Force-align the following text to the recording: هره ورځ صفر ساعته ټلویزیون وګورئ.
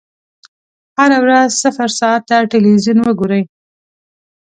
هره 0.97 1.17
ورځ 1.23 1.49
صفر 1.63 1.89
ساعته 1.99 2.35
ټلویزیون 2.51 2.97
وګورئ. 3.01 3.43